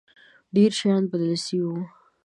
ډېر 0.55 0.71
شيان 0.79 1.03
بدل 1.11 1.33
سوي 1.45 1.61
وو. 1.67 1.81